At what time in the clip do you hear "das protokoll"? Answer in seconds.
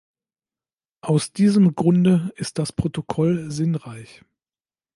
2.57-3.51